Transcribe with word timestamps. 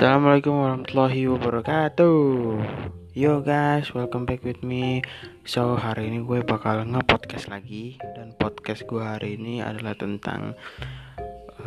Assalamualaikum 0.00 0.64
warahmatullahi 0.64 1.28
wabarakatuh. 1.28 2.16
Yo 3.12 3.44
guys, 3.44 3.92
welcome 3.92 4.24
back 4.24 4.40
with 4.40 4.64
me. 4.64 5.04
So 5.44 5.76
hari 5.76 6.08
ini 6.08 6.24
gue 6.24 6.40
bakal 6.40 6.88
nge-podcast 6.88 7.52
lagi. 7.52 8.00
Dan 8.16 8.32
podcast 8.40 8.88
gue 8.88 9.04
hari 9.04 9.36
ini 9.36 9.60
adalah 9.60 9.92
tentang 9.92 10.56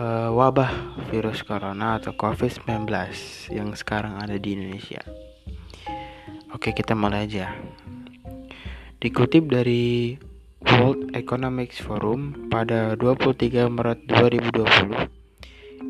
uh, 0.01 0.33
Wabah 0.33 0.97
virus 1.13 1.45
corona 1.45 2.01
atau 2.01 2.17
covid-19 2.17 2.89
Yang 3.53 3.85
sekarang 3.85 4.17
ada 4.17 4.33
di 4.41 4.57
Indonesia. 4.57 5.05
Oke 6.57 6.73
kita 6.73 6.97
mulai 6.97 7.29
aja. 7.29 7.53
Dikutip 8.97 9.45
dari 9.45 10.17
World 10.57 11.13
Economic 11.13 11.69
Forum 11.77 12.49
pada 12.49 12.97
23 12.97 13.69
Maret 13.69 14.09
2020 14.09 15.22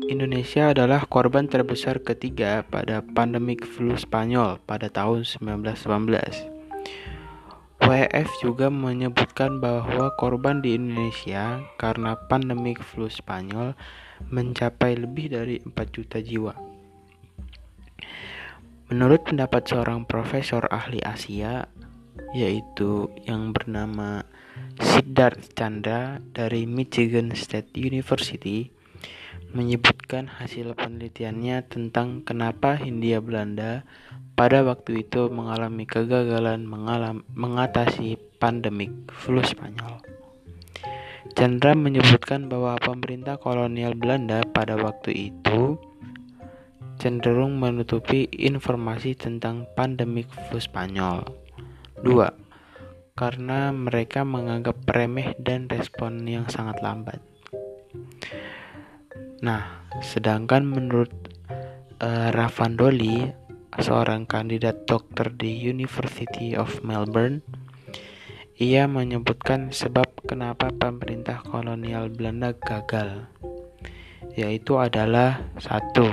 Indonesia 0.04 0.68
adalah 0.68 1.08
korban 1.08 1.48
terbesar 1.48 2.04
ketiga 2.04 2.60
pada 2.68 3.00
pandemik 3.00 3.64
flu 3.64 3.96
Spanyol 3.96 4.60
pada 4.68 4.92
tahun 4.92 5.24
1919. 5.24 6.44
WF 7.80 8.28
juga 8.44 8.68
menyebutkan 8.68 9.64
bahwa 9.64 10.12
korban 10.20 10.60
di 10.60 10.76
Indonesia 10.76 11.64
karena 11.80 12.20
pandemik 12.28 12.84
flu 12.84 13.08
Spanyol 13.08 13.72
mencapai 14.28 15.00
lebih 15.00 15.32
dari 15.32 15.64
4 15.64 15.72
juta 15.88 16.20
jiwa. 16.20 16.52
Menurut 18.92 19.24
pendapat 19.24 19.64
seorang 19.64 20.04
profesor 20.04 20.68
ahli 20.68 21.00
Asia, 21.00 21.64
yaitu 22.36 23.08
yang 23.24 23.56
bernama 23.56 24.28
Siddharth 24.76 25.56
Chandra 25.56 26.20
dari 26.36 26.68
Michigan 26.68 27.32
State 27.32 27.72
University, 27.72 28.83
menyebutkan 29.54 30.26
hasil 30.26 30.74
penelitiannya 30.74 31.62
tentang 31.70 32.26
kenapa 32.26 32.74
Hindia 32.74 33.22
Belanda 33.22 33.86
pada 34.34 34.66
waktu 34.66 35.06
itu 35.06 35.30
mengalami 35.30 35.86
kegagalan 35.86 36.66
mengalam, 36.66 37.22
mengatasi 37.38 38.18
pandemik 38.42 38.90
flu 39.14 39.38
Spanyol. 39.46 40.02
Chandra 41.38 41.78
menyebutkan 41.78 42.50
bahwa 42.50 42.74
pemerintah 42.82 43.38
kolonial 43.38 43.94
Belanda 43.94 44.42
pada 44.42 44.74
waktu 44.74 45.30
itu 45.30 45.78
cenderung 46.98 47.54
menutupi 47.58 48.26
informasi 48.34 49.14
tentang 49.14 49.70
pandemik 49.78 50.26
flu 50.50 50.58
Spanyol. 50.58 51.22
2. 52.02 53.14
Karena 53.14 53.70
mereka 53.70 54.26
menganggap 54.26 54.82
remeh 54.90 55.38
dan 55.38 55.70
respon 55.70 56.26
yang 56.26 56.50
sangat 56.50 56.82
lambat. 56.82 57.22
Nah, 59.44 59.84
sedangkan 60.00 60.64
menurut 60.64 61.12
uh, 62.00 62.32
Ravandoli, 62.32 63.28
seorang 63.76 64.24
kandidat 64.24 64.88
dokter 64.88 65.28
di 65.36 65.52
University 65.68 66.56
of 66.56 66.80
Melbourne, 66.80 67.44
ia 68.56 68.88
menyebutkan 68.88 69.68
sebab 69.68 70.24
kenapa 70.24 70.72
pemerintah 70.72 71.44
kolonial 71.44 72.08
Belanda 72.08 72.56
gagal, 72.56 73.28
yaitu 74.32 74.80
adalah 74.80 75.44
satu, 75.60 76.08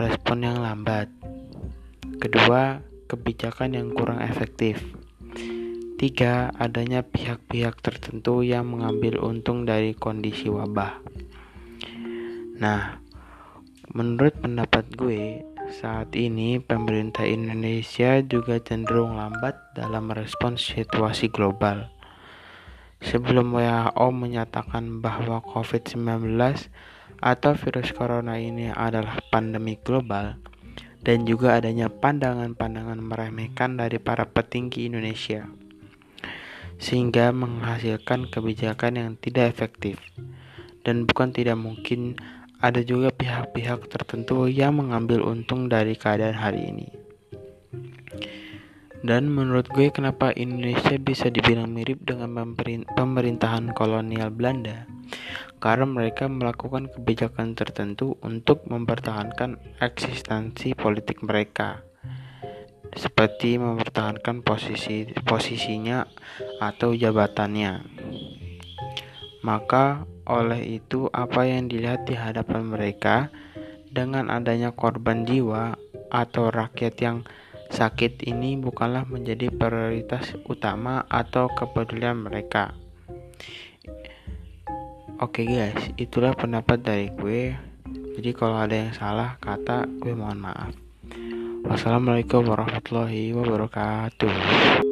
respon 0.00 0.48
yang 0.48 0.64
lambat, 0.64 1.12
kedua, 2.16 2.80
kebijakan 3.12 3.76
yang 3.76 3.92
kurang 3.92 4.24
efektif, 4.24 4.80
tiga, 6.00 6.48
adanya 6.56 7.04
pihak-pihak 7.04 7.76
tertentu 7.84 8.40
yang 8.40 8.72
mengambil 8.72 9.20
untung 9.20 9.68
dari 9.68 9.92
kondisi 9.92 10.48
wabah. 10.48 11.27
Nah, 12.58 12.98
menurut 13.94 14.34
pendapat 14.42 14.90
gue, 14.98 15.46
saat 15.70 16.10
ini 16.18 16.58
pemerintah 16.58 17.22
Indonesia 17.22 18.18
juga 18.18 18.58
cenderung 18.58 19.14
lambat 19.14 19.78
dalam 19.78 20.10
merespons 20.10 20.58
situasi 20.58 21.30
global. 21.30 21.86
Sebelum 22.98 23.54
WHO 23.54 24.06
menyatakan 24.10 24.98
bahwa 24.98 25.38
COVID-19 25.38 26.34
atau 27.22 27.52
virus 27.54 27.94
corona 27.94 28.42
ini 28.42 28.74
adalah 28.74 29.22
pandemi 29.30 29.78
global 29.78 30.42
dan 31.06 31.22
juga 31.30 31.62
adanya 31.62 31.86
pandangan-pandangan 31.86 32.98
meremehkan 32.98 33.78
dari 33.78 34.02
para 34.02 34.26
petinggi 34.26 34.90
Indonesia 34.90 35.46
sehingga 36.78 37.30
menghasilkan 37.30 38.30
kebijakan 38.30 38.98
yang 38.98 39.10
tidak 39.18 39.50
efektif 39.50 39.98
dan 40.86 41.06
bukan 41.06 41.34
tidak 41.34 41.58
mungkin 41.58 42.18
ada 42.58 42.82
juga 42.82 43.14
pihak-pihak 43.14 43.86
tertentu 43.86 44.50
yang 44.50 44.82
mengambil 44.82 45.22
untung 45.22 45.70
dari 45.70 45.94
keadaan 45.94 46.34
hari 46.34 46.74
ini. 46.74 46.88
Dan 48.98 49.30
menurut 49.30 49.70
gue 49.70 49.94
kenapa 49.94 50.34
Indonesia 50.34 50.98
bisa 50.98 51.30
dibilang 51.30 51.70
mirip 51.70 52.02
dengan 52.02 52.34
pemerintahan 52.98 53.70
kolonial 53.70 54.34
Belanda? 54.34 54.90
Karena 55.62 55.86
mereka 55.86 56.26
melakukan 56.26 56.90
kebijakan 56.90 57.54
tertentu 57.54 58.18
untuk 58.26 58.66
mempertahankan 58.66 59.78
eksistensi 59.78 60.74
politik 60.74 61.22
mereka. 61.22 61.86
Seperti 62.90 63.54
mempertahankan 63.62 64.42
posisi 64.42 65.06
posisinya 65.22 66.02
atau 66.58 66.90
jabatannya. 66.90 67.86
Maka 69.46 70.02
oleh 70.28 70.78
itu, 70.78 71.08
apa 71.10 71.48
yang 71.48 71.72
dilihat 71.72 72.04
di 72.04 72.12
hadapan 72.12 72.68
mereka 72.68 73.32
dengan 73.88 74.28
adanya 74.28 74.76
korban 74.76 75.24
jiwa 75.24 75.74
atau 76.12 76.52
rakyat 76.52 76.94
yang 77.00 77.24
sakit 77.68 78.24
ini 78.24 78.56
bukanlah 78.56 79.04
menjadi 79.08 79.52
prioritas 79.52 80.36
utama 80.48 81.04
atau 81.08 81.48
kepedulian 81.52 82.20
mereka. 82.20 82.76
Oke 85.18 85.42
guys, 85.48 85.80
itulah 85.98 86.36
pendapat 86.36 86.78
dari 86.78 87.10
gue. 87.10 87.56
Jadi 88.18 88.30
kalau 88.34 88.60
ada 88.60 88.76
yang 88.76 88.92
salah 88.94 89.34
kata, 89.42 89.90
gue 89.98 90.14
mohon 90.14 90.38
maaf. 90.38 90.70
Wassalamualaikum 91.66 92.46
warahmatullahi 92.46 93.34
wabarakatuh. 93.34 94.87